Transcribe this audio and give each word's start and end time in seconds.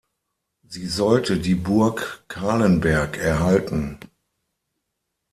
Sie 0.67 0.87
sollte 0.87 1.37
die 1.37 1.53
Burg 1.53 2.25
Calenberg 2.27 3.19
erhalten. 3.19 3.99